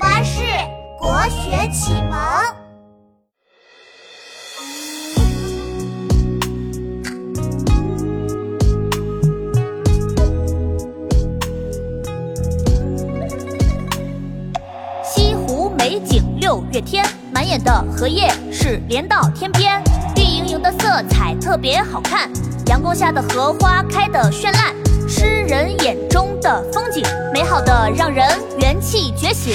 [0.00, 0.40] 巴士
[0.98, 2.18] 国学启蒙。
[15.04, 19.82] 西湖美景六月天，满眼的荷叶是连到天边，
[20.16, 22.30] 绿莹莹的色彩特别好看，
[22.68, 24.74] 阳光下的荷花开得绚烂，
[25.06, 27.04] 诗人眼中的风景，
[27.34, 28.26] 美好的让人
[28.60, 29.54] 元气觉醒。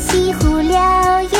[0.00, 1.39] 西湖柳叶